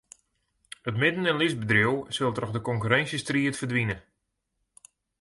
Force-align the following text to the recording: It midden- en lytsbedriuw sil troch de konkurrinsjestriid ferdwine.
It 0.89 0.95
midden- 1.01 1.29
en 1.31 1.39
lytsbedriuw 1.41 1.95
sil 2.15 2.31
troch 2.35 2.53
de 2.55 2.61
konkurrinsjestriid 2.67 3.55
ferdwine. 3.59 3.97